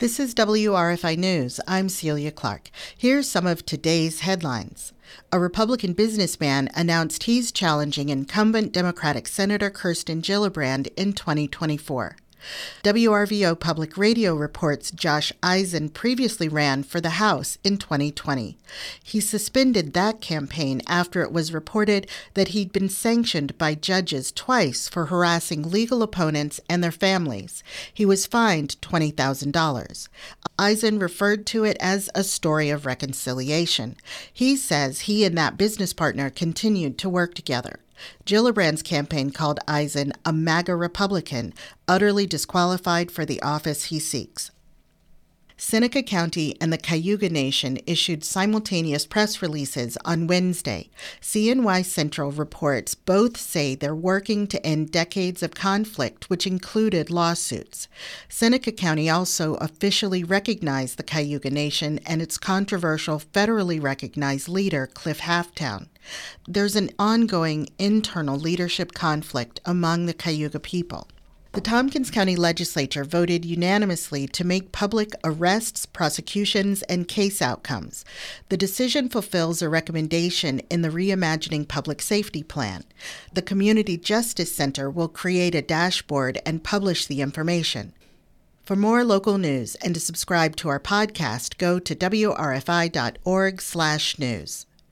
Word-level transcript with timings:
This 0.00 0.18
is 0.18 0.34
WRFI 0.34 1.18
News. 1.18 1.60
I'm 1.68 1.90
Celia 1.90 2.30
Clark. 2.30 2.70
Here's 2.96 3.28
some 3.28 3.46
of 3.46 3.66
today's 3.66 4.20
headlines. 4.20 4.94
A 5.30 5.38
Republican 5.38 5.92
businessman 5.92 6.70
announced 6.74 7.24
he's 7.24 7.52
challenging 7.52 8.08
incumbent 8.08 8.72
Democratic 8.72 9.28
Senator 9.28 9.68
Kirsten 9.68 10.22
Gillibrand 10.22 10.88
in 10.96 11.12
2024. 11.12 12.16
WRVO 12.82 13.58
Public 13.58 13.96
Radio 13.96 14.34
reports 14.34 14.90
Josh 14.90 15.32
Eisen 15.42 15.88
previously 15.88 16.48
ran 16.48 16.82
for 16.82 17.00
the 17.00 17.10
House 17.10 17.58
in 17.62 17.76
2020. 17.76 18.56
He 19.02 19.20
suspended 19.20 19.92
that 19.92 20.20
campaign 20.20 20.80
after 20.86 21.22
it 21.22 21.32
was 21.32 21.52
reported 21.52 22.06
that 22.34 22.48
he'd 22.48 22.72
been 22.72 22.88
sanctioned 22.88 23.56
by 23.58 23.74
judges 23.74 24.32
twice 24.32 24.88
for 24.88 25.06
harassing 25.06 25.70
legal 25.70 26.02
opponents 26.02 26.60
and 26.68 26.82
their 26.82 26.90
families. 26.90 27.62
He 27.92 28.06
was 28.06 28.26
fined 28.26 28.76
$20,000. 28.80 30.08
Eisen 30.58 30.98
referred 30.98 31.46
to 31.46 31.64
it 31.64 31.76
as 31.80 32.10
a 32.14 32.24
story 32.24 32.70
of 32.70 32.86
reconciliation. 32.86 33.96
He 34.32 34.56
says 34.56 35.00
he 35.00 35.24
and 35.24 35.36
that 35.36 35.56
business 35.56 35.92
partner 35.92 36.30
continued 36.30 36.98
to 36.98 37.08
work 37.08 37.34
together. 37.34 37.80
Gillibrand's 38.24 38.82
campaign 38.82 39.30
called 39.30 39.60
Eisen 39.66 40.12
a 40.24 40.32
MAGA 40.32 40.74
Republican, 40.74 41.52
utterly 41.88 42.26
disqualified 42.26 43.10
for 43.10 43.24
the 43.24 43.42
office 43.42 43.84
he 43.84 43.98
seeks. 43.98 44.50
Seneca 45.62 46.02
County 46.02 46.56
and 46.58 46.72
the 46.72 46.78
Cayuga 46.78 47.28
Nation 47.28 47.78
issued 47.86 48.24
simultaneous 48.24 49.04
press 49.04 49.42
releases 49.42 49.98
on 50.06 50.26
Wednesday. 50.26 50.88
CNY 51.20 51.84
Central 51.84 52.32
reports 52.32 52.94
both 52.94 53.36
say 53.36 53.74
they're 53.74 53.94
working 53.94 54.46
to 54.46 54.66
end 54.66 54.90
decades 54.90 55.42
of 55.42 55.54
conflict, 55.54 56.30
which 56.30 56.46
included 56.46 57.10
lawsuits. 57.10 57.88
Seneca 58.26 58.72
County 58.72 59.10
also 59.10 59.56
officially 59.56 60.24
recognized 60.24 60.96
the 60.96 61.02
Cayuga 61.02 61.50
Nation 61.50 62.00
and 62.06 62.22
its 62.22 62.38
controversial 62.38 63.20
federally 63.20 63.80
recognized 63.80 64.48
leader, 64.48 64.86
Clint 64.86 65.18
Halftown. 65.18 65.88
There's 66.48 66.74
an 66.74 66.88
ongoing 66.98 67.68
internal 67.78 68.38
leadership 68.38 68.94
conflict 68.94 69.60
among 69.66 70.06
the 70.06 70.14
Cayuga 70.14 70.58
people. 70.58 71.06
The 71.52 71.60
Tompkins 71.60 72.12
County 72.12 72.36
Legislature 72.36 73.02
voted 73.02 73.44
unanimously 73.44 74.28
to 74.28 74.44
make 74.44 74.70
public 74.70 75.16
arrests, 75.24 75.84
prosecutions, 75.84 76.82
and 76.82 77.08
case 77.08 77.42
outcomes. 77.42 78.04
The 78.50 78.56
decision 78.56 79.08
fulfills 79.08 79.60
a 79.60 79.68
recommendation 79.68 80.60
in 80.70 80.82
the 80.82 80.90
Reimagining 80.90 81.66
Public 81.66 82.02
Safety 82.02 82.44
Plan. 82.44 82.84
The 83.32 83.42
Community 83.42 83.96
Justice 83.96 84.54
Center 84.54 84.88
will 84.88 85.08
create 85.08 85.56
a 85.56 85.62
dashboard 85.62 86.38
and 86.46 86.62
publish 86.62 87.06
the 87.06 87.20
information. 87.20 87.94
For 88.62 88.76
more 88.76 89.02
local 89.02 89.36
news 89.36 89.74
and 89.76 89.92
to 89.94 90.00
subscribe 90.00 90.54
to 90.54 90.68
our 90.68 90.78
podcast, 90.78 91.58
go 91.58 91.80
to 91.80 91.96
wrfi.org/news. 91.96 94.66